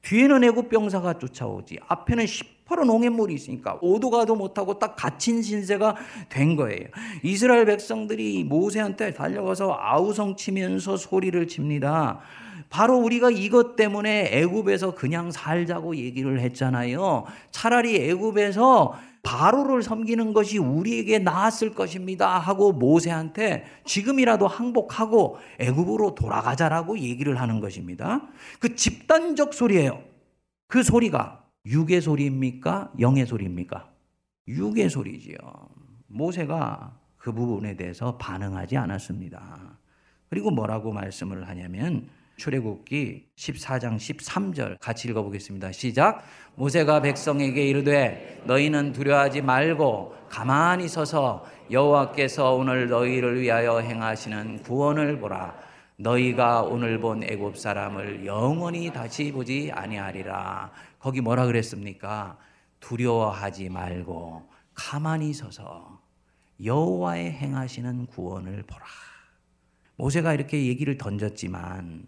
[0.00, 1.78] 뒤에는 애굽 병사가 쫓아오지.
[1.86, 5.94] 앞에는 시퍼런 홍해물이 있으니까 오도 가도 못하고 딱 갇힌 신세가
[6.30, 6.88] 된 거예요.
[7.22, 12.20] 이스라엘 백성들이 모세한테 달려가서 아우성 치면서 소리를 칩니다.
[12.70, 17.26] 바로 우리가 이것 때문에 애굽에서 그냥 살자고 얘기를 했잖아요.
[17.50, 27.40] 차라리 애굽에서 바로를 섬기는 것이 우리에게 나았을 것입니다 하고 모세한테 지금이라도 항복하고 애굽으로 돌아가자라고 얘기를
[27.40, 28.28] 하는 것입니다.
[28.58, 30.02] 그 집단적 소리예요.
[30.68, 32.92] 그 소리가 육의 소리입니까?
[33.00, 33.90] 영의 소리입니까?
[34.48, 35.36] 육의 소리지요.
[36.06, 39.78] 모세가 그 부분에 대해서 반응하지 않았습니다.
[40.30, 42.08] 그리고 뭐라고 말씀을 하냐면
[42.40, 45.72] 출애굽기 14장 13절 같이 읽어보겠습니다.
[45.72, 46.24] 시작.
[46.54, 55.54] 모세가 백성에게 이르되 너희는 두려워하지 말고 가만히 서서 여호와께서 오늘 너희를 위하여 행하시는 구원을 보라.
[55.96, 60.72] 너희가 오늘 본 애굽 사람을 영원히 다시 보지 아니하리라.
[60.98, 62.38] 거기 뭐라 그랬습니까?
[62.80, 66.00] 두려워하지 말고 가만히 서서
[66.64, 68.86] 여호와의 행하시는 구원을 보라.
[69.96, 72.06] 모세가 이렇게 얘기를 던졌지만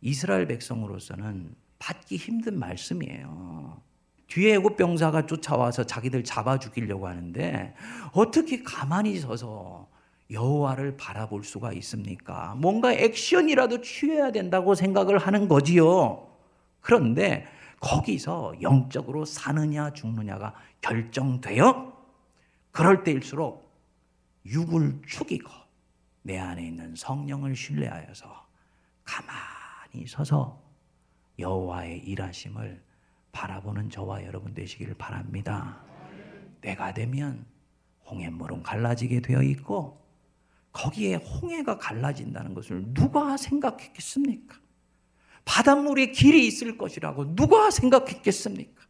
[0.00, 3.80] 이스라엘 백성으로서는 받기 힘든 말씀이에요.
[4.28, 7.74] 뒤에 애굽 병사가 쫓아와서 자기들 잡아 죽이려고 하는데
[8.12, 9.88] 어떻게 가만히 서서
[10.30, 12.54] 여호와를 바라볼 수가 있습니까?
[12.56, 16.28] 뭔가 액션이라도 취해야 된다고 생각을 하는 거지요.
[16.80, 17.46] 그런데
[17.80, 21.96] 거기서 영적으로 사느냐 죽느냐가 결정되어
[22.70, 23.72] 그럴 때일수록
[24.44, 25.50] 육을 죽이고
[26.22, 28.46] 내 안에 있는 성령을 신뢰하여서
[29.04, 29.57] 가만
[29.88, 30.60] 가만히 서서
[31.38, 32.82] 여호와의 일하심을
[33.32, 35.80] 바라보는 저와 여러분 되시기를 바랍니다.
[36.60, 37.46] 내가 되면
[38.06, 40.00] 홍해물은 갈라지게 되어 있고
[40.72, 44.56] 거기에 홍해가 갈라진다는 것을 누가 생각했겠습니까?
[45.44, 48.82] 바닷물에 길이 있을 것이라고 누가 생각했겠습니까?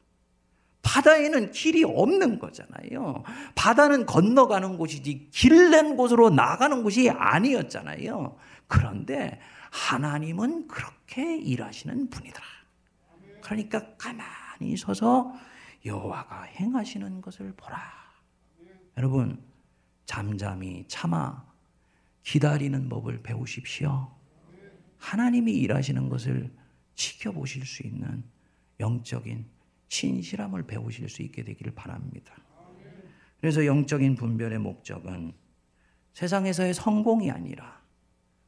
[0.82, 3.22] 바다에는 길이 없는 거잖아요.
[3.54, 8.36] 바다는 건너가는 곳이지 길 낸 곳으로 나가는 곳이 아니었잖아요.
[8.66, 9.38] 그런데
[9.70, 12.46] 하나님은 그렇게 일하시는 분이더라.
[13.42, 15.34] 그러니까 가만히 서서
[15.84, 17.80] 여호와가 행하시는 것을 보라.
[18.96, 19.42] 여러분
[20.04, 21.46] 잠잠히 참아
[22.22, 24.12] 기다리는 법을 배우십시오.
[24.98, 26.52] 하나님이 일하시는 것을
[26.94, 28.24] 지켜보실 수 있는
[28.80, 29.46] 영적인
[29.88, 32.34] 진실함을 배우실 수 있게 되기를 바랍니다.
[33.40, 35.32] 그래서 영적인 분별의 목적은
[36.12, 37.77] 세상에서의 성공이 아니라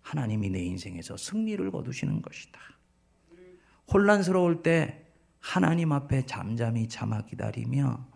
[0.02, 2.60] 하나님이 내 인생에서 승리를 거두시는 것이다.
[3.92, 5.06] 혼란스러울 때
[5.40, 8.06] 하나님 앞에 잠잠히 참아 기다리며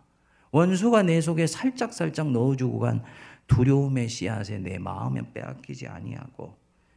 [0.50, 3.02] 원수가 내 속에 살짝살짝 넣어주고 간
[3.46, 6.56] 두려움의 씨앗에 내 마음에 빼앗기지 아니하고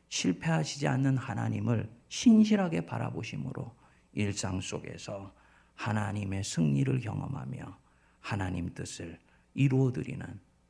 [0.10, 3.76] 실패하시지 않는 하나님을 신실하게 바라보심으로
[4.14, 5.34] 일상 속에서
[5.76, 7.78] 하나님의 승리를 경험하며
[8.20, 9.18] 하나님 뜻을
[9.54, 10.26] 이루어 드리는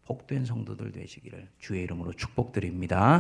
[0.06, 3.16] 복된 성도들 되시기를 주의 이름으로 축복드립니다.